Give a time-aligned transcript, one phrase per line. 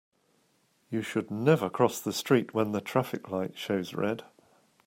[0.89, 4.23] You should never cross the street when the traffic light shows red.